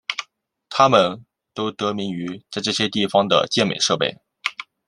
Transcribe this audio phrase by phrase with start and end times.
[0.67, 1.23] 它们
[1.53, 4.17] 都得名于在这些地方的健美设备。